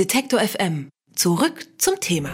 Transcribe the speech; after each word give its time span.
Detektor 0.00 0.40
FM. 0.40 0.88
Zurück 1.14 1.66
zum 1.76 2.00
Thema. 2.00 2.30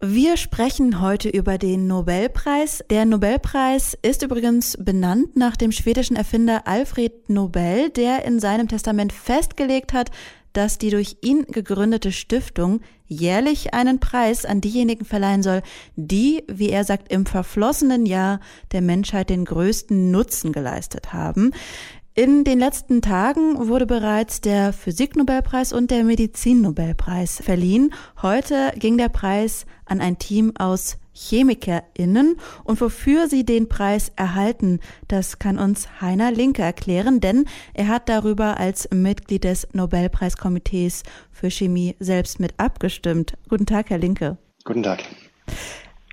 Wir 0.00 0.38
sprechen 0.38 1.02
heute 1.02 1.28
über 1.28 1.58
den 1.58 1.86
Nobelpreis. 1.86 2.82
Der 2.88 3.04
Nobelpreis 3.04 3.92
ist 4.00 4.22
übrigens 4.22 4.78
benannt 4.80 5.36
nach 5.36 5.58
dem 5.58 5.70
schwedischen 5.70 6.16
Erfinder 6.16 6.66
Alfred 6.66 7.28
Nobel, 7.28 7.90
der 7.90 8.24
in 8.24 8.40
seinem 8.40 8.68
Testament 8.68 9.12
festgelegt 9.12 9.92
hat, 9.92 10.10
dass 10.54 10.78
die 10.78 10.88
durch 10.88 11.18
ihn 11.20 11.44
gegründete 11.44 12.10
Stiftung 12.10 12.80
jährlich 13.06 13.74
einen 13.74 14.00
Preis 14.00 14.44
an 14.44 14.60
diejenigen 14.60 15.04
verleihen 15.04 15.42
soll, 15.42 15.62
die, 15.96 16.42
wie 16.48 16.70
er 16.70 16.84
sagt, 16.84 17.12
im 17.12 17.26
verflossenen 17.26 18.06
Jahr 18.06 18.40
der 18.72 18.80
Menschheit 18.80 19.30
den 19.30 19.44
größten 19.44 20.10
Nutzen 20.10 20.52
geleistet 20.52 21.12
haben. 21.12 21.52
In 22.18 22.42
den 22.42 22.58
letzten 22.58 23.00
Tagen 23.00 23.68
wurde 23.68 23.86
bereits 23.86 24.40
der 24.40 24.72
Physiknobelpreis 24.72 25.72
und 25.72 25.92
der 25.92 26.02
Medizinnobelpreis 26.02 27.40
verliehen. 27.40 27.94
Heute 28.22 28.72
ging 28.74 28.98
der 28.98 29.08
Preis 29.08 29.66
an 29.84 30.00
ein 30.00 30.18
Team 30.18 30.52
aus 30.58 30.96
ChemikerInnen 31.14 32.34
und 32.64 32.80
wofür 32.80 33.28
sie 33.28 33.44
den 33.44 33.68
Preis 33.68 34.10
erhalten, 34.16 34.80
das 35.06 35.38
kann 35.38 35.60
uns 35.60 36.00
Heiner 36.00 36.32
Linke 36.32 36.62
erklären, 36.62 37.20
denn 37.20 37.44
er 37.72 37.86
hat 37.86 38.08
darüber 38.08 38.58
als 38.58 38.88
Mitglied 38.92 39.44
des 39.44 39.68
Nobelpreiskomitees 39.72 41.04
für 41.30 41.52
Chemie 41.52 41.94
selbst 42.00 42.40
mit 42.40 42.52
abgestimmt. 42.56 43.34
Guten 43.48 43.66
Tag, 43.66 43.90
Herr 43.90 43.98
Linke. 43.98 44.38
Guten 44.64 44.82
Tag. 44.82 45.04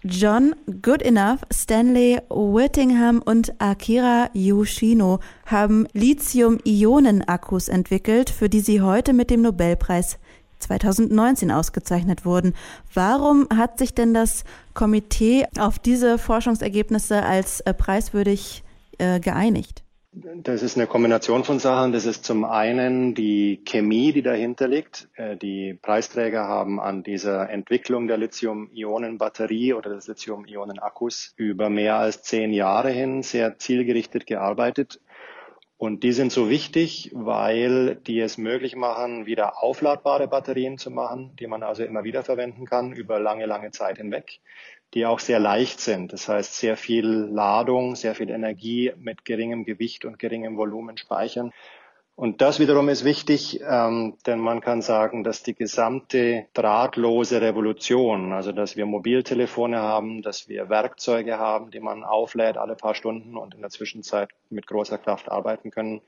John 0.07 0.53
Goodenough, 0.83 1.39
Stanley 1.51 2.19
Whittingham 2.29 3.23
und 3.25 3.59
Akira 3.59 4.29
Yoshino 4.33 5.19
haben 5.47 5.87
Lithium-Ionen-Akkus 5.93 7.69
entwickelt, 7.69 8.29
für 8.29 8.47
die 8.47 8.59
sie 8.59 8.81
heute 8.81 9.13
mit 9.13 9.31
dem 9.31 9.41
Nobelpreis 9.41 10.19
2019 10.59 11.49
ausgezeichnet 11.49 12.23
wurden. 12.23 12.53
Warum 12.93 13.47
hat 13.51 13.79
sich 13.79 13.95
denn 13.95 14.13
das 14.13 14.43
Komitee 14.75 15.47
auf 15.57 15.79
diese 15.79 16.19
Forschungsergebnisse 16.19 17.23
als 17.23 17.61
äh, 17.61 17.73
preiswürdig 17.73 18.63
äh, 18.99 19.19
geeinigt? 19.19 19.84
Das 20.17 20.63
ist 20.63 20.77
eine 20.77 20.87
Kombination 20.87 21.43
von 21.43 21.59
Sachen. 21.59 21.91
Das 21.91 22.05
ist 22.05 22.23
zum 22.23 22.45
einen 22.45 23.15
die 23.15 23.61
Chemie, 23.65 24.13
die 24.13 24.21
dahinter 24.21 24.65
liegt. 24.65 25.09
Äh, 25.15 25.35
die 25.35 25.73
Preisträger 25.73 26.47
haben 26.47 26.79
an 26.79 27.03
dieser 27.03 27.49
Entwicklung 27.49 28.07
der 28.07 28.15
Lithium-Ionen-Batterie 28.17 29.73
oder 29.73 29.89
des 29.89 30.07
Lithium-Ionen-Akkus 30.07 31.33
über 31.35 31.69
mehr 31.69 31.97
als 31.97 32.23
zehn 32.23 32.53
Jahre 32.53 32.91
hin 32.91 33.23
sehr 33.23 33.57
zielgerichtet 33.59 34.25
gearbeitet. 34.25 35.01
Und 35.77 36.03
die 36.03 36.13
sind 36.13 36.31
so 36.31 36.49
wichtig, 36.49 37.11
weil 37.13 37.95
die 37.95 38.21
es 38.21 38.37
möglich 38.37 38.77
machen, 38.77 39.25
wieder 39.25 39.61
aufladbare 39.61 40.29
Batterien 40.29 40.77
zu 40.77 40.91
machen, 40.91 41.35
die 41.37 41.47
man 41.47 41.63
also 41.63 41.83
immer 41.83 42.05
wieder 42.05 42.23
verwenden 42.23 42.65
kann 42.65 42.93
über 42.93 43.19
lange, 43.19 43.45
lange 43.45 43.71
Zeit 43.71 43.97
hinweg 43.97 44.39
die 44.93 45.05
auch 45.05 45.19
sehr 45.19 45.39
leicht 45.39 45.81
sind. 45.81 46.13
Das 46.13 46.29
heißt, 46.29 46.55
sehr 46.55 46.77
viel 46.77 47.05
Ladung, 47.05 47.95
sehr 47.95 48.15
viel 48.15 48.29
Energie 48.29 48.93
mit 48.97 49.25
geringem 49.25 49.65
Gewicht 49.65 50.05
und 50.05 50.19
geringem 50.19 50.57
Volumen 50.57 50.97
speichern. 50.97 51.51
Und 52.17 52.39
das 52.39 52.61
wiederum 52.61 52.87
ist 52.87 53.03
wichtig, 53.03 53.59
ähm, 53.67 54.15
denn 54.25 54.39
man 54.39 54.61
kann 54.61 54.81
sagen, 54.81 55.25
dass 55.25 55.43
die 55.43 55.53
gesamte 55.53 56.45
drahtlose 56.53 57.41
Revolution, 57.41 58.31
also 58.31 58.53
dass 58.53 58.77
wir 58.77 58.85
Mobiltelefone 58.85 59.77
haben, 59.79 60.21
dass 60.21 60.47
wir 60.47 60.69
Werkzeuge 60.69 61.37
haben, 61.37 61.71
die 61.71 61.81
man 61.81 62.05
auflädt 62.05 62.55
alle 62.55 62.75
paar 62.75 62.95
Stunden 62.95 63.35
und 63.35 63.53
in 63.53 63.59
der 63.59 63.69
Zwischenzeit 63.69 64.29
mit 64.49 64.65
großer 64.65 64.97
Kraft 64.97 65.29
arbeiten 65.29 65.71
können, 65.71 66.01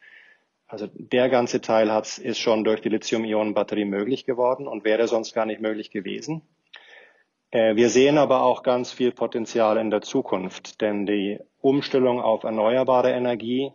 also 0.67 0.87
der 0.93 1.27
ganze 1.29 1.59
Teil 1.59 1.91
hat, 1.91 2.17
ist 2.17 2.39
schon 2.39 2.63
durch 2.63 2.81
die 2.81 2.89
Lithium-Ionen-Batterie 2.89 3.85
möglich 3.85 4.25
geworden 4.25 4.67
und 4.67 4.85
wäre 4.85 5.07
sonst 5.07 5.33
gar 5.33 5.45
nicht 5.45 5.61
möglich 5.61 5.91
gewesen. 5.91 6.41
Äh, 7.51 7.75
wir 7.75 7.89
sehen 7.89 8.17
aber 8.17 8.41
auch 8.41 8.63
ganz 8.63 8.91
viel 8.91 9.11
Potenzial 9.11 9.77
in 9.77 9.89
der 9.89 10.01
Zukunft, 10.01 10.81
denn 10.81 11.05
die 11.05 11.39
Umstellung 11.61 12.21
auf 12.21 12.43
erneuerbare 12.43 13.11
Energie 13.11 13.71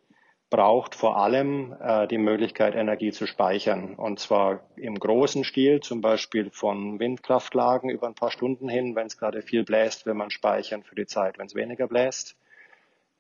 braucht 0.51 0.95
vor 0.95 1.17
allem 1.17 1.75
äh, 1.81 2.07
die 2.07 2.19
Möglichkeit, 2.19 2.75
Energie 2.75 3.11
zu 3.11 3.27
speichern. 3.27 3.95
Und 3.95 4.21
zwar 4.21 4.61
im 4.77 4.99
großen 4.99 5.45
Stil, 5.45 5.81
zum 5.81 6.03
Beispiel 6.03 6.51
von 6.51 7.01
Windkraftlagen 7.01 7.89
über 7.89 8.07
ein 8.07 8.15
paar 8.15 8.31
Stunden 8.31 8.69
hin. 8.69 8.95
Wenn 8.95 9.07
es 9.07 9.17
gerade 9.17 9.41
viel 9.41 9.65
bläst, 9.65 10.05
will 10.05 10.13
man 10.13 10.31
speichern 10.31 10.83
für 10.83 10.95
die 10.95 11.07
Zeit, 11.07 11.39
wenn 11.39 11.47
es 11.47 11.55
weniger 11.55 11.89
bläst. 11.89 12.37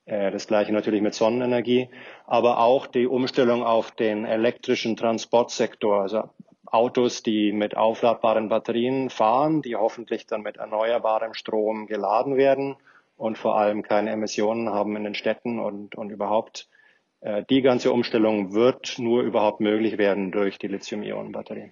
Äh, 0.04 0.30
das 0.30 0.46
gleiche 0.46 0.74
natürlich 0.74 1.00
mit 1.00 1.14
Sonnenenergie, 1.14 1.88
aber 2.26 2.58
auch 2.58 2.86
die 2.86 3.06
Umstellung 3.06 3.62
auf 3.62 3.92
den 3.92 4.26
elektrischen 4.26 4.96
Transportsektor, 4.96 6.02
also 6.02 6.24
Autos, 6.72 7.22
die 7.22 7.52
mit 7.52 7.76
aufladbaren 7.76 8.48
Batterien 8.48 9.10
fahren, 9.10 9.60
die 9.60 9.76
hoffentlich 9.76 10.26
dann 10.26 10.42
mit 10.42 10.56
erneuerbarem 10.56 11.34
Strom 11.34 11.86
geladen 11.86 12.36
werden 12.36 12.76
und 13.16 13.36
vor 13.36 13.58
allem 13.58 13.82
keine 13.82 14.10
Emissionen 14.10 14.70
haben 14.70 14.96
in 14.96 15.04
den 15.04 15.14
Städten 15.14 15.58
und, 15.58 15.94
und 15.94 16.10
überhaupt. 16.10 16.68
Äh, 17.20 17.44
die 17.50 17.60
ganze 17.60 17.92
Umstellung 17.92 18.54
wird 18.54 18.98
nur 18.98 19.22
überhaupt 19.22 19.60
möglich 19.60 19.98
werden 19.98 20.32
durch 20.32 20.58
die 20.58 20.68
Lithium-Ionen-Batterie. 20.68 21.70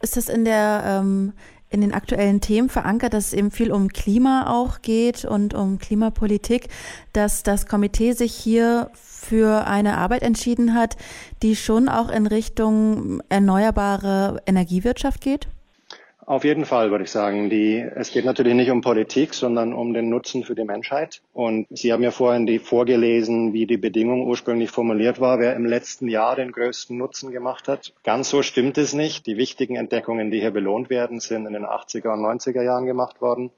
Ist 0.00 0.16
das 0.16 0.28
in 0.28 0.44
der 0.44 0.82
ähm, 0.86 1.34
in 1.70 1.80
den 1.80 1.92
aktuellen 1.92 2.40
Themen 2.40 2.68
verankert, 2.68 3.14
dass 3.14 3.28
es 3.28 3.32
eben 3.32 3.50
viel 3.50 3.72
um 3.72 3.88
Klima 3.88 4.52
auch 4.52 4.82
geht 4.82 5.24
und 5.24 5.54
um 5.54 5.78
Klimapolitik, 5.78 6.68
dass 7.12 7.42
das 7.42 7.66
Komitee 7.66 8.12
sich 8.12 8.34
hier 8.34 8.90
für 8.94 9.66
eine 9.66 9.96
Arbeit 9.96 10.22
entschieden 10.22 10.74
hat, 10.74 10.96
die 11.42 11.56
schon 11.56 11.88
auch 11.88 12.10
in 12.10 12.26
Richtung 12.26 13.22
erneuerbare 13.28 14.40
Energiewirtschaft 14.46 15.20
geht? 15.20 15.48
Auf 16.26 16.44
jeden 16.44 16.64
Fall 16.64 16.90
würde 16.90 17.04
ich 17.04 17.10
sagen. 17.10 17.50
Die, 17.50 17.78
es 17.78 18.10
geht 18.10 18.24
natürlich 18.24 18.54
nicht 18.54 18.70
um 18.70 18.80
Politik, 18.80 19.34
sondern 19.34 19.74
um 19.74 19.92
den 19.92 20.08
Nutzen 20.08 20.42
für 20.42 20.54
die 20.54 20.64
Menschheit. 20.64 21.20
Und 21.32 21.66
Sie 21.70 21.92
haben 21.92 22.02
ja 22.02 22.10
vorhin 22.10 22.46
die 22.46 22.58
vorgelesen, 22.58 23.52
wie 23.52 23.66
die 23.66 23.76
Bedingung 23.76 24.26
ursprünglich 24.26 24.70
formuliert 24.70 25.20
war, 25.20 25.38
wer 25.38 25.54
im 25.54 25.66
letzten 25.66 26.08
Jahr 26.08 26.36
den 26.36 26.52
größten 26.52 26.96
Nutzen 26.96 27.30
gemacht 27.30 27.68
hat. 27.68 27.92
Ganz 28.04 28.30
so 28.30 28.42
stimmt 28.42 28.78
es 28.78 28.94
nicht. 28.94 29.26
Die 29.26 29.36
wichtigen 29.36 29.76
Entdeckungen, 29.76 30.30
die 30.30 30.40
hier 30.40 30.50
belohnt 30.50 30.88
werden, 30.88 31.20
sind 31.20 31.46
in 31.46 31.52
den 31.52 31.66
80er 31.66 32.12
und 32.12 32.20
90er 32.20 32.62
Jahren 32.62 32.86
gemacht 32.86 33.20
worden. 33.20 33.50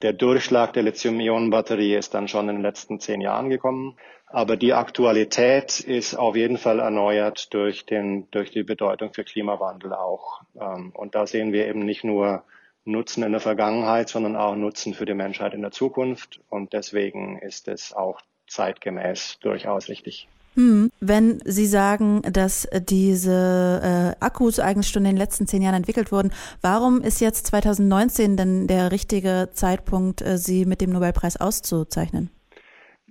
Der 0.00 0.12
Durchschlag 0.12 0.72
der 0.74 0.84
Lithium-Ionen-Batterie 0.84 1.96
ist 1.96 2.14
dann 2.14 2.28
schon 2.28 2.48
in 2.48 2.56
den 2.56 2.62
letzten 2.62 3.00
zehn 3.00 3.20
Jahren 3.20 3.50
gekommen. 3.50 3.96
Aber 4.26 4.56
die 4.56 4.72
Aktualität 4.72 5.80
ist 5.80 6.14
auf 6.14 6.36
jeden 6.36 6.56
Fall 6.56 6.78
erneuert 6.78 7.52
durch, 7.52 7.84
den, 7.84 8.30
durch 8.30 8.52
die 8.52 8.62
Bedeutung 8.62 9.12
für 9.12 9.24
Klimawandel 9.24 9.92
auch. 9.94 10.42
Ähm, 10.60 10.92
und 10.94 11.14
da 11.14 11.26
sehen 11.26 11.52
wir 11.52 11.66
eben 11.66 11.80
nicht 11.80 12.04
nur 12.04 12.44
Nutzen 12.84 13.24
in 13.24 13.32
der 13.32 13.40
Vergangenheit, 13.40 14.08
sondern 14.08 14.36
auch 14.36 14.54
Nutzen 14.54 14.94
für 14.94 15.04
die 15.04 15.14
Menschheit 15.14 15.52
in 15.52 15.62
der 15.62 15.72
Zukunft. 15.72 16.40
Und 16.48 16.72
deswegen 16.74 17.38
ist 17.38 17.66
es 17.66 17.92
auch 17.92 18.20
zeitgemäß 18.46 19.38
durchaus 19.40 19.88
richtig. 19.88 20.28
Hm. 20.58 20.90
Wenn 20.98 21.40
Sie 21.44 21.66
sagen, 21.66 22.20
dass 22.22 22.68
diese 22.72 24.16
äh, 24.20 24.24
Akkus 24.24 24.58
eigentlich 24.58 24.88
schon 24.88 25.04
in 25.04 25.12
den 25.12 25.16
letzten 25.16 25.46
zehn 25.46 25.62
Jahren 25.62 25.76
entwickelt 25.76 26.10
wurden, 26.10 26.32
warum 26.62 27.00
ist 27.00 27.20
jetzt 27.20 27.46
2019 27.46 28.36
denn 28.36 28.66
der 28.66 28.90
richtige 28.90 29.50
Zeitpunkt, 29.52 30.20
äh, 30.20 30.36
Sie 30.36 30.66
mit 30.66 30.80
dem 30.80 30.90
Nobelpreis 30.90 31.36
auszuzeichnen? 31.36 32.30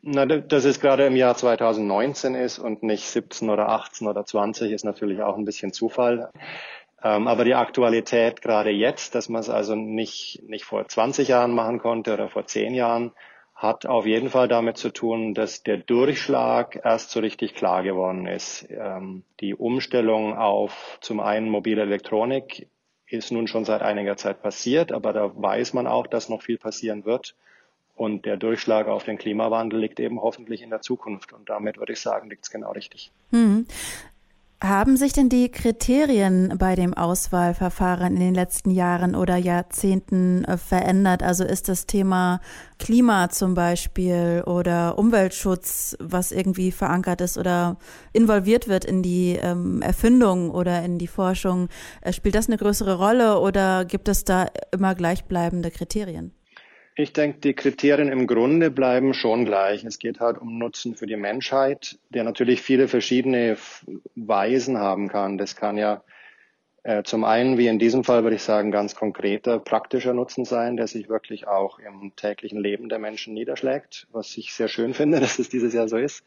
Na, 0.02 0.26
dass 0.26 0.66
es 0.66 0.82
gerade 0.82 1.06
im 1.06 1.16
Jahr 1.16 1.38
2019 1.38 2.36
ist 2.36 2.60
und 2.60 2.84
nicht 2.84 3.08
17 3.08 3.50
oder 3.50 3.70
18 3.70 4.08
oder 4.08 4.26
20, 4.26 4.74
ist 4.74 4.84
natürlich 4.84 5.22
auch 5.22 5.38
ein 5.38 5.46
bisschen 5.46 5.72
Zufall. 5.72 6.30
Ähm, 7.02 7.30
aber 7.30 7.46
die 7.46 7.56
Aktualität 7.56 8.42
gerade 8.42 8.72
jetzt, 8.72 9.16
dass 9.16 9.30
man 9.30 9.40
es 9.40 9.50
also 9.50 9.74
nicht, 9.74 10.44
nicht 10.50 10.66
vor 10.66 10.86
20 10.86 11.30
Jahren 11.30 11.52
machen 11.52 11.80
konnte 11.80 12.14
oder 12.14 12.28
vor 12.28 12.46
10 12.46 12.74
Jahren, 12.74 13.14
hat 13.58 13.88
auf 13.88 14.06
jeden 14.06 14.30
Fall 14.30 14.48
damit 14.48 14.78
zu 14.78 14.90
tun, 14.90 15.34
dass 15.34 15.64
der 15.64 15.78
Durchschlag 15.78 16.80
erst 16.84 17.10
so 17.10 17.20
richtig 17.20 17.56
klar 17.56 17.82
geworden 17.82 18.28
ist. 18.28 18.68
Ähm, 18.70 19.24
die 19.40 19.56
Umstellung 19.56 20.38
auf 20.38 21.00
zum 21.02 21.20
einen 21.20 21.50
mobile 21.50 21.82
Elektronik 21.82 22.68
ist 23.08 23.32
nun 23.32 23.48
schon 23.48 23.66
seit 23.66 23.82
einiger 23.82 24.16
Zeit 24.16 24.44
passiert, 24.44 24.92
aber 24.92 25.12
da 25.12 25.32
weiß 25.36 25.74
man 25.74 25.88
auch, 25.88 26.06
dass 26.06 26.30
noch 26.30 26.44
viel 26.44 26.60
passieren 26.60 27.04
wird. 27.04 27.36
Und 27.96 28.28
der 28.28 28.38
Durchschlag 28.38 28.88
auf 28.88 29.06
den 29.06 29.18
Klimawandel 29.18 29.80
liegt 29.80 30.00
eben 30.00 30.22
hoffentlich 30.22 30.62
in 30.62 30.70
der 30.70 30.82
Zukunft. 30.82 31.34
Und 31.34 31.50
damit 31.50 31.80
würde 31.80 31.94
ich 31.94 32.00
sagen, 32.00 32.30
liegt 32.30 32.44
es 32.44 32.52
genau 32.52 32.72
richtig. 32.74 33.12
Hm. 33.32 33.66
Haben 34.60 34.98
sich 34.98 35.14
denn 35.14 35.30
die 35.30 35.52
Kriterien 35.52 36.56
bei 36.58 36.74
dem 36.74 36.96
Auswahlverfahren 36.96 38.16
in 38.16 38.20
den 38.20 38.34
letzten 38.34 38.72
Jahren 38.72 39.14
oder 39.16 39.38
Jahrzehnten 39.38 40.46
äh, 40.46 40.58
verändert? 40.58 41.22
Also 41.22 41.44
ist 41.44 41.70
das 41.70 41.86
Thema 41.86 42.42
Klima 42.80 43.30
zum 43.30 43.54
Beispiel 43.54 44.42
oder 44.48 44.98
Umweltschutz, 44.98 45.96
was 46.00 46.32
irgendwie 46.32 46.72
verankert 46.72 47.22
ist 47.22 47.38
oder 47.38 47.78
involviert 48.14 48.68
wird 48.68 48.84
in 48.84 49.04
die 49.04 49.38
ähm, 49.40 49.84
Erfindung 49.84 50.50
oder 50.50 50.84
in 50.84 50.98
die 50.98 51.06
Forschung, 51.06 51.70
äh, 52.02 52.12
spielt 52.12 52.34
das 52.34 52.48
eine 52.48 52.58
größere 52.58 52.98
Rolle 52.98 53.40
oder 53.40 53.86
gibt 53.86 54.08
es 54.10 54.24
da 54.24 54.48
immer 54.72 54.96
gleichbleibende 54.96 55.70
Kriterien? 55.70 56.34
Ich 57.00 57.14
denke, 57.14 57.38
die 57.42 57.54
Kriterien 57.54 58.12
im 58.12 58.26
Grunde 58.26 58.72
bleiben 58.72 59.14
schon 59.14 59.46
gleich. 59.46 59.84
Es 59.84 60.00
geht 60.00 60.20
halt 60.20 60.40
um 60.40 60.58
Nutzen 60.58 60.96
für 60.96 61.06
die 61.06 61.16
Menschheit, 61.16 62.00
der 62.10 62.24
natürlich 62.24 62.64
viele 62.64 62.88
verschiedene 62.88 63.56
Weisen 64.16 64.80
haben 64.80 65.08
kann. 65.08 65.38
Das 65.38 65.56
kann 65.56 65.78
ja 65.78 66.02
äh, 66.82 67.04
zum 67.04 67.24
einen, 67.24 67.60
wie 67.60 67.68
in 67.68 67.78
diesem 67.78 68.04
Fall, 68.04 68.24
würde 68.24 68.38
ich 68.38 68.42
sagen, 68.42 68.72
ganz 68.72 68.96
konkreter 68.96 69.60
praktischer 69.60 70.16
Nutzen 70.16 70.44
sein, 70.44 70.76
der 70.76 70.88
sich 70.88 71.08
wirklich 71.08 71.48
auch 71.48 71.78
im 71.78 72.16
täglichen 72.16 72.60
Leben 72.60 72.90
der 72.90 72.98
Menschen 72.98 73.36
niederschlägt, 73.36 74.08
was 74.12 74.36
ich 74.36 74.56
sehr 74.56 74.68
schön 74.68 74.96
finde, 74.96 75.20
dass 75.22 75.38
es 75.38 75.50
dieses 75.50 75.76
Jahr 75.76 75.88
so 75.88 75.98
ist. 75.98 76.24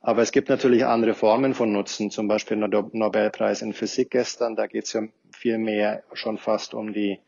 Aber 0.00 0.22
es 0.22 0.30
gibt 0.30 0.48
natürlich 0.48 0.84
andere 0.84 1.14
Formen 1.14 1.54
von 1.54 1.72
Nutzen, 1.72 2.12
zum 2.12 2.28
Beispiel 2.28 2.56
der 2.60 2.68
Nobelpreis 2.92 3.62
in 3.62 3.72
Physik 3.72 4.12
gestern, 4.12 4.54
da 4.54 4.68
geht 4.68 4.84
es 4.84 4.92
ja 4.92 5.02
viel 5.32 5.58
mehr 5.58 6.04
schon 6.12 6.38
fast 6.38 6.72
um 6.72 6.92
die 6.92 7.18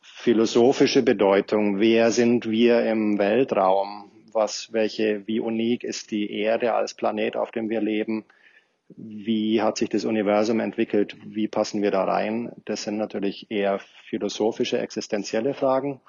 philosophische 0.00 1.02
Bedeutung. 1.02 1.80
Wer 1.80 2.10
sind 2.10 2.48
wir 2.48 2.84
im 2.84 3.18
Weltraum? 3.18 4.10
Was, 4.32 4.72
welche, 4.72 5.26
wie 5.26 5.40
unik 5.40 5.84
ist 5.84 6.10
die 6.10 6.30
Erde 6.30 6.74
als 6.74 6.94
Planet, 6.94 7.36
auf 7.36 7.50
dem 7.50 7.70
wir 7.70 7.80
leben? 7.80 8.24
Wie 8.88 9.60
hat 9.60 9.78
sich 9.78 9.88
das 9.88 10.04
Universum 10.04 10.60
entwickelt? 10.60 11.16
Wie 11.24 11.48
passen 11.48 11.82
wir 11.82 11.90
da 11.90 12.04
rein? 12.04 12.52
Das 12.64 12.84
sind 12.84 12.96
natürlich 12.96 13.50
eher 13.50 13.80
philosophische, 14.08 14.78
existenzielle 14.78 15.54
Fragen. 15.54 16.00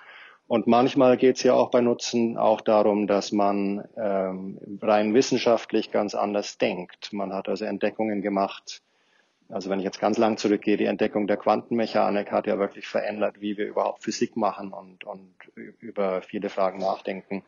Und 0.48 0.66
manchmal 0.66 1.18
geht 1.18 1.38
es 1.38 1.44
ja 1.44 1.54
auch 1.54 1.70
bei 1.70 1.80
Nutzen 1.80 2.36
auch 2.36 2.62
darum, 2.62 3.06
dass 3.06 3.32
man 3.32 3.88
ähm, 3.96 4.60
rein 4.82 5.14
wissenschaftlich 5.14 5.92
ganz 5.92 6.16
anders 6.16 6.58
denkt. 6.58 7.14
Man 7.14 7.34
hat 7.34 7.48
also 7.48 7.66
Entdeckungen 7.66 8.24
gemacht, 8.24 8.82
also 9.50 9.70
wenn 9.70 9.80
ich 9.80 9.86
jetzt 9.86 10.00
ganz 10.00 10.18
lang 10.18 10.38
zurückgehe, 10.38 10.78
die 10.78 10.86
Entdeckung 10.86 11.28
der 11.28 11.38
Quantenmechanik 11.38 12.32
hat 12.32 12.46
ja 12.48 12.60
wirklich 12.60 12.88
verändert, 12.88 13.42
wie 13.42 13.58
wir 13.58 13.68
überhaupt 13.68 14.04
Physik 14.04 14.38
machen 14.38 14.72
und, 14.72 15.04
und 15.04 15.34
über 15.56 16.22
viele 16.22 16.50
Fragen 16.50 16.80
nachdenken. 16.80 17.44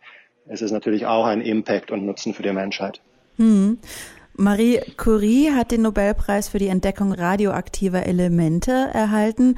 Es 0.47 0.61
ist 0.61 0.71
natürlich 0.71 1.05
auch 1.05 1.25
ein 1.25 1.41
Impact 1.41 1.91
und 1.91 2.05
Nutzen 2.05 2.33
für 2.33 2.43
die 2.43 2.51
Menschheit. 2.51 3.01
Hm. 3.37 3.77
Marie 4.35 4.79
Curie 4.97 5.51
hat 5.51 5.71
den 5.71 5.83
Nobelpreis 5.83 6.49
für 6.49 6.57
die 6.57 6.69
Entdeckung 6.69 7.11
radioaktiver 7.11 8.05
Elemente 8.05 8.71
erhalten. 8.71 9.57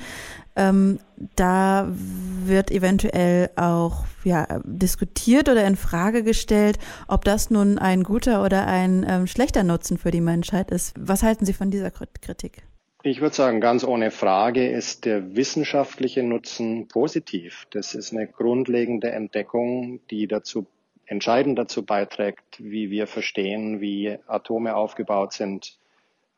Ähm, 0.56 1.00
da 1.36 1.88
wird 1.90 2.70
eventuell 2.72 3.50
auch 3.56 4.06
ja, 4.24 4.60
diskutiert 4.64 5.50
oder 5.50 5.66
in 5.66 5.76
Frage 5.76 6.24
gestellt, 6.24 6.78
ob 7.08 7.26
das 7.26 7.50
nun 7.50 7.80
ein 7.80 8.04
guter 8.04 8.44
oder 8.44 8.68
ein 8.68 9.06
ähm, 9.08 9.28
schlechter 9.28 9.64
Nutzen 9.64 9.98
für 9.98 10.12
die 10.12 10.22
Menschheit 10.22 10.72
ist. 10.72 10.94
Was 11.00 11.24
halten 11.24 11.46
Sie 11.46 11.54
von 11.54 11.72
dieser 11.72 11.92
Kritik? 11.92 12.64
Ich 13.06 13.20
würde 13.20 13.36
sagen, 13.36 13.60
ganz 13.60 13.84
ohne 13.84 14.12
Frage 14.12 14.70
ist 14.70 15.04
der 15.04 15.36
wissenschaftliche 15.36 16.24
Nutzen 16.24 16.88
positiv. 16.88 17.68
Das 17.72 17.96
ist 17.96 18.14
eine 18.14 18.28
grundlegende 18.28 19.12
Entdeckung, 19.12 20.00
die 20.10 20.28
dazu 20.28 20.68
entscheidend 21.06 21.60
dazu 21.60 21.86
beiträgt, 21.86 22.44
wie 22.60 22.90
wir 22.92 23.08
verstehen, 23.08 23.82
wie 23.82 24.18
Atome 24.26 24.76
aufgebaut 24.76 25.34
sind 25.34 25.78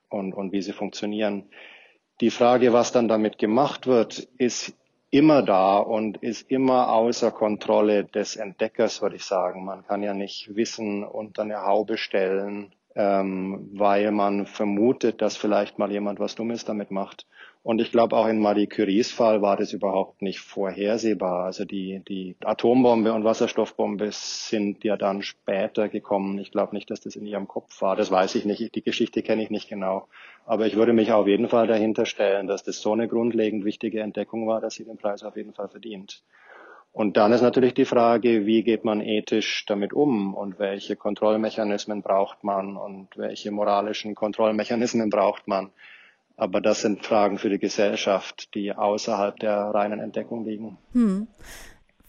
und, 0.09 0.33
und 0.33 0.53
wie 0.53 0.61
sie 0.63 0.73
funktionieren. 0.73 1.43
Die 2.21 2.29
Frage, 2.31 2.71
was 2.71 2.93
dann 2.93 3.07
damit 3.09 3.37
gemacht 3.37 3.87
wird, 3.87 4.19
ist 4.37 4.73
immer 5.11 5.43
da 5.43 5.77
und 5.77 6.17
ist 6.17 6.49
immer 6.49 6.89
außer 6.89 7.31
Kontrolle 7.31 8.05
des 8.05 8.37
Entdeckers, 8.37 9.01
würde 9.01 9.17
ich 9.17 9.25
sagen. 9.25 9.65
Man 9.65 9.85
kann 9.85 10.01
ja 10.01 10.13
nicht 10.13 10.55
Wissen 10.55 11.03
unter 11.03 11.41
eine 11.41 11.63
Haube 11.63 11.97
stellen, 11.97 12.73
ähm, 12.95 13.69
weil 13.73 14.11
man 14.11 14.45
vermutet, 14.45 15.21
dass 15.21 15.35
vielleicht 15.35 15.77
mal 15.77 15.91
jemand 15.91 16.19
was 16.19 16.35
Dummes 16.35 16.63
damit 16.63 16.89
macht. 16.89 17.27
Und 17.65 17.81
ich 17.81 17.91
glaube, 17.91 18.15
auch 18.15 18.27
in 18.27 18.37
Marie 18.37 18.67
Curies 18.67 19.11
Fall 19.11 19.41
war 19.41 19.57
das 19.57 19.73
überhaupt 19.73 20.21
nicht 20.21 20.39
vorhersehbar. 20.39 21.45
Also 21.45 21.65
die, 21.65 21.99
die 22.07 22.35
Atombombe 22.43 23.11
und 23.11 23.23
Wasserstoffbombe 23.23 24.09
sind 24.11 24.83
ja 24.83 24.97
dann 24.97 25.23
später 25.23 25.89
gekommen. 25.89 26.37
Ich 26.37 26.51
glaube 26.51 26.75
nicht, 26.75 26.91
dass 26.91 27.01
das 27.01 27.15
in 27.15 27.25
ihrem 27.25 27.47
Kopf 27.47 27.81
war. 27.81 27.95
Das 27.95 28.11
weiß 28.11 28.35
ich 28.35 28.45
nicht. 28.45 28.75
Die 28.75 28.83
Geschichte 28.83 29.23
kenne 29.23 29.41
ich 29.41 29.49
nicht 29.49 29.67
genau. 29.67 30.07
Aber 30.45 30.67
ich 30.67 30.75
würde 30.75 30.93
mich 30.93 31.11
auf 31.11 31.25
jeden 31.25 31.49
Fall 31.49 31.65
dahinter 31.65 32.05
stellen, 32.05 32.45
dass 32.45 32.61
das 32.61 32.81
so 32.81 32.93
eine 32.93 33.07
grundlegend 33.07 33.65
wichtige 33.65 34.01
Entdeckung 34.01 34.45
war, 34.45 34.61
dass 34.61 34.75
sie 34.75 34.85
den 34.85 34.97
Preis 34.97 35.23
auf 35.23 35.35
jeden 35.35 35.55
Fall 35.55 35.69
verdient. 35.69 36.21
Und 36.91 37.17
dann 37.17 37.33
ist 37.33 37.41
natürlich 37.41 37.73
die 37.73 37.85
Frage, 37.85 38.45
wie 38.45 38.61
geht 38.61 38.85
man 38.85 39.01
ethisch 39.01 39.65
damit 39.65 39.91
um 39.91 40.35
und 40.35 40.59
welche 40.59 40.95
Kontrollmechanismen 40.95 42.03
braucht 42.03 42.43
man 42.43 42.77
und 42.77 43.17
welche 43.17 43.49
moralischen 43.49 44.13
Kontrollmechanismen 44.13 45.09
braucht 45.09 45.47
man. 45.47 45.71
Aber 46.37 46.61
das 46.61 46.81
sind 46.81 47.05
Fragen 47.05 47.37
für 47.37 47.49
die 47.49 47.59
Gesellschaft, 47.59 48.53
die 48.55 48.73
außerhalb 48.73 49.39
der 49.39 49.55
reinen 49.55 49.99
Entdeckung 49.99 50.45
liegen. 50.45 50.77
Hm. 50.91 51.27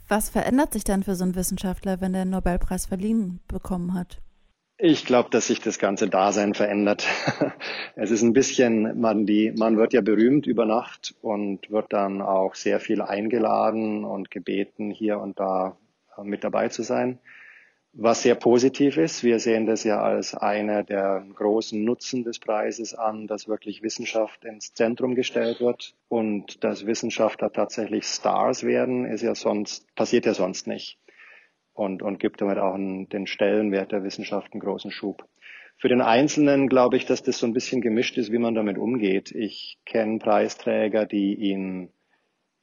Was 0.08 0.30
verändert 0.30 0.72
sich 0.72 0.84
dann 0.84 1.02
für 1.02 1.14
so 1.14 1.24
einen 1.24 1.34
Wissenschaftler, 1.34 2.00
wenn 2.00 2.12
der 2.12 2.24
Nobelpreis 2.24 2.86
verliehen 2.86 3.40
bekommen 3.48 3.94
hat? 3.94 4.20
Ich 4.78 5.06
glaube, 5.06 5.30
dass 5.30 5.46
sich 5.46 5.60
das 5.60 5.78
ganze 5.78 6.08
Dasein 6.08 6.54
verändert. 6.54 7.06
es 7.96 8.10
ist 8.10 8.22
ein 8.22 8.34
bisschen, 8.34 9.00
man, 9.00 9.26
die, 9.26 9.52
man 9.56 9.78
wird 9.78 9.94
ja 9.94 10.02
berühmt 10.02 10.46
über 10.46 10.66
Nacht 10.66 11.14
und 11.22 11.70
wird 11.70 11.92
dann 11.92 12.20
auch 12.20 12.54
sehr 12.54 12.78
viel 12.78 13.00
eingeladen 13.00 14.04
und 14.04 14.30
gebeten, 14.30 14.90
hier 14.90 15.18
und 15.18 15.40
da 15.40 15.76
mit 16.22 16.44
dabei 16.44 16.68
zu 16.68 16.82
sein 16.82 17.18
was 17.98 18.22
sehr 18.22 18.34
positiv 18.34 18.98
ist. 18.98 19.24
Wir 19.24 19.38
sehen 19.38 19.64
das 19.64 19.82
ja 19.82 20.02
als 20.02 20.34
einer 20.34 20.82
der 20.82 21.24
großen 21.34 21.82
Nutzen 21.82 22.24
des 22.24 22.38
Preises 22.38 22.94
an, 22.94 23.26
dass 23.26 23.48
wirklich 23.48 23.82
Wissenschaft 23.82 24.44
ins 24.44 24.74
Zentrum 24.74 25.14
gestellt 25.14 25.60
wird 25.60 25.94
und 26.08 26.62
dass 26.62 26.86
Wissenschaftler 26.86 27.50
tatsächlich 27.52 28.04
Stars 28.04 28.64
werden, 28.64 29.06
ist 29.06 29.22
ja 29.22 29.34
sonst, 29.34 29.94
passiert 29.94 30.26
ja 30.26 30.34
sonst 30.34 30.66
nicht 30.66 30.98
und, 31.72 32.02
und 32.02 32.20
gibt 32.20 32.42
damit 32.42 32.58
auch 32.58 32.74
einen, 32.74 33.08
den 33.08 33.26
Stellenwert 33.26 33.92
der 33.92 34.04
Wissenschaft 34.04 34.52
einen 34.52 34.60
großen 34.60 34.90
Schub. 34.90 35.26
Für 35.78 35.88
den 35.88 36.02
Einzelnen 36.02 36.68
glaube 36.68 36.98
ich, 36.98 37.06
dass 37.06 37.22
das 37.22 37.38
so 37.38 37.46
ein 37.46 37.54
bisschen 37.54 37.80
gemischt 37.80 38.18
ist, 38.18 38.30
wie 38.30 38.38
man 38.38 38.54
damit 38.54 38.76
umgeht. 38.76 39.30
Ich 39.32 39.78
kenne 39.86 40.18
Preisträger, 40.18 41.06
die 41.06 41.34
ihn 41.34 41.90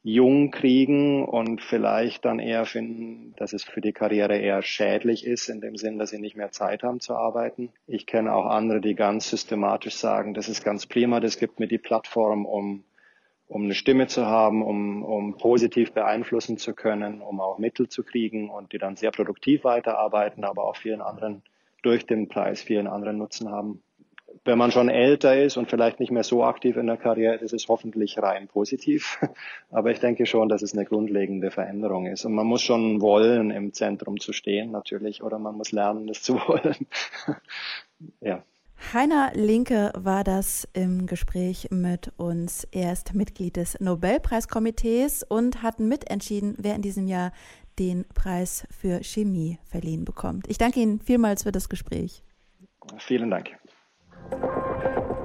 jung 0.06 0.50
kriegen 0.50 1.24
und 1.24 1.62
vielleicht 1.62 2.26
dann 2.26 2.38
eher 2.38 2.66
finden, 2.66 3.32
dass 3.38 3.54
es 3.54 3.64
für 3.64 3.80
die 3.80 3.94
Karriere 3.94 4.36
eher 4.36 4.60
schädlich 4.60 5.26
ist, 5.26 5.48
in 5.48 5.62
dem 5.62 5.76
Sinn, 5.76 5.98
dass 5.98 6.10
sie 6.10 6.20
nicht 6.20 6.36
mehr 6.36 6.50
Zeit 6.50 6.82
haben 6.82 7.00
zu 7.00 7.14
arbeiten. 7.14 7.70
Ich 7.86 8.04
kenne 8.04 8.34
auch 8.34 8.44
andere, 8.44 8.82
die 8.82 8.94
ganz 8.94 9.30
systematisch 9.30 9.96
sagen, 9.96 10.34
das 10.34 10.50
ist 10.50 10.62
ganz 10.62 10.84
prima, 10.84 11.20
das 11.20 11.38
gibt 11.38 11.58
mir 11.58 11.68
die 11.68 11.78
Plattform, 11.78 12.44
um, 12.44 12.84
um 13.48 13.64
eine 13.64 13.74
Stimme 13.74 14.06
zu 14.06 14.26
haben, 14.26 14.62
um, 14.62 15.02
um 15.02 15.38
positiv 15.38 15.92
beeinflussen 15.92 16.58
zu 16.58 16.74
können, 16.74 17.22
um 17.22 17.40
auch 17.40 17.56
Mittel 17.56 17.88
zu 17.88 18.04
kriegen 18.04 18.50
und 18.50 18.74
die 18.74 18.78
dann 18.78 18.96
sehr 18.96 19.10
produktiv 19.10 19.64
weiterarbeiten, 19.64 20.44
aber 20.44 20.64
auch 20.64 20.76
vielen 20.76 21.00
anderen 21.00 21.42
durch 21.80 22.04
den 22.04 22.28
Preis 22.28 22.62
vielen 22.62 22.88
anderen 22.88 23.16
Nutzen 23.16 23.50
haben 23.50 23.82
wenn 24.44 24.58
man 24.58 24.70
schon 24.70 24.88
älter 24.88 25.40
ist 25.40 25.56
und 25.56 25.70
vielleicht 25.70 26.00
nicht 26.00 26.12
mehr 26.12 26.22
so 26.22 26.44
aktiv 26.44 26.76
in 26.76 26.86
der 26.86 26.96
Karriere 26.96 27.36
ist, 27.36 27.42
ist 27.42 27.54
es 27.54 27.68
hoffentlich 27.68 28.18
rein 28.18 28.46
positiv. 28.46 29.18
Aber 29.70 29.90
ich 29.90 30.00
denke 30.00 30.26
schon, 30.26 30.48
dass 30.48 30.62
es 30.62 30.74
eine 30.74 30.84
grundlegende 30.84 31.50
Veränderung 31.50 32.06
ist. 32.06 32.24
Und 32.24 32.34
man 32.34 32.46
muss 32.46 32.62
schon 32.62 33.00
wollen, 33.00 33.50
im 33.50 33.72
Zentrum 33.72 34.20
zu 34.20 34.32
stehen, 34.32 34.70
natürlich, 34.70 35.22
oder 35.22 35.38
man 35.38 35.56
muss 35.56 35.72
lernen, 35.72 36.06
das 36.06 36.22
zu 36.22 36.34
wollen. 36.48 36.86
ja. 38.20 38.42
Heiner 38.92 39.30
Linke 39.34 39.92
war 39.96 40.24
das 40.24 40.68
im 40.74 41.06
Gespräch 41.06 41.68
mit 41.70 42.12
uns. 42.18 42.68
Er 42.70 42.92
ist 42.92 43.14
Mitglied 43.14 43.56
des 43.56 43.80
Nobelpreiskomitees 43.80 45.22
und 45.22 45.62
hat 45.62 45.80
mitentschieden, 45.80 46.54
wer 46.58 46.74
in 46.74 46.82
diesem 46.82 47.06
Jahr 47.06 47.32
den 47.78 48.04
Preis 48.14 48.66
für 48.70 49.02
Chemie 49.02 49.58
verliehen 49.64 50.04
bekommt. 50.04 50.48
Ich 50.48 50.58
danke 50.58 50.80
Ihnen 50.80 51.00
vielmals 51.00 51.44
für 51.44 51.52
das 51.52 51.68
Gespräch. 51.68 52.22
Vielen 52.98 53.30
Dank. 53.30 53.56